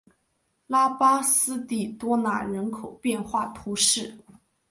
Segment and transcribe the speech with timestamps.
[0.65, 4.17] 拉巴斯蒂多纳人口变化图示